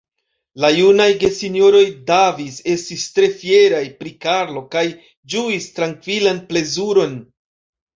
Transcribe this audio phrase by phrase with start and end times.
[0.63, 4.87] La junaj gesinjoroj Davis estis tre fieraj pri Karlo kaj
[5.37, 7.21] ĝuis trankvilan plezuron.